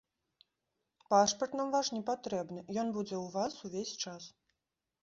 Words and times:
Пашпарт 1.09 1.51
нам 1.61 1.69
ваш 1.75 1.91
не 1.99 2.01
патрэбны, 2.09 2.59
ён 2.81 2.87
будзе 2.97 3.15
ў 3.23 3.25
вас 3.39 3.53
увесь 3.71 3.97
час. 4.05 4.23